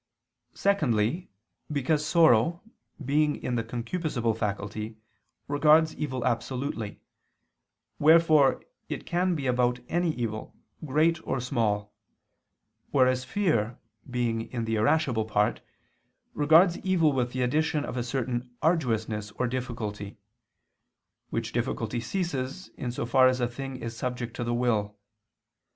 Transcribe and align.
Secondly, 0.55 1.29
because 1.71 2.03
sorrow, 2.03 2.63
being 3.05 3.35
in 3.35 3.53
the 3.53 3.63
concupiscible 3.63 4.35
faculty, 4.35 4.97
regards 5.47 5.93
evil 5.93 6.25
absolutely; 6.25 6.99
wherefore 7.99 8.63
it 8.89 9.05
can 9.05 9.35
be 9.35 9.45
about 9.45 9.77
any 9.89 10.09
evil, 10.15 10.55
great 10.83 11.19
or 11.27 11.39
small; 11.39 11.93
whereas 12.89 13.23
fear, 13.23 13.77
being 14.09 14.51
in 14.51 14.65
the 14.65 14.75
irascible 14.75 15.25
part, 15.25 15.61
regards 16.33 16.79
evil 16.79 17.13
with 17.13 17.31
the 17.31 17.43
addition 17.43 17.85
of 17.85 17.95
a 17.95 18.01
certain 18.01 18.49
arduousness 18.63 19.29
or 19.33 19.45
difficulty; 19.45 20.17
which 21.29 21.51
difficulty 21.53 21.99
ceases 21.99 22.69
in 22.75 22.91
so 22.91 23.05
far 23.05 23.27
as 23.27 23.39
a 23.39 23.47
thing 23.47 23.75
is 23.75 23.95
subject 23.95 24.35
to 24.35 24.43
the 24.43 24.55
will. 24.55 24.97